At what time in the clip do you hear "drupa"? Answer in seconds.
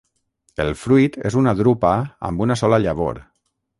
1.59-1.93